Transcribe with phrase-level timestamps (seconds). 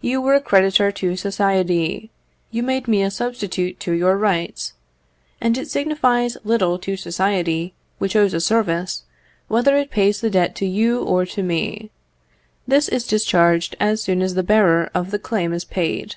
[0.00, 2.10] You were a creditor to society,
[2.50, 4.72] you made me a substitute to your rights,
[5.40, 9.04] and it signifies little to society, which owes a service,
[9.46, 11.92] whether it pays the debt to you or to me.
[12.66, 16.16] This is discharged as soon as the bearer of the claim is paid.